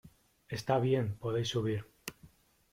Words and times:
Está 0.57 0.75
bien, 0.87 1.05
podéis 1.23 1.49
subir. 1.53 1.81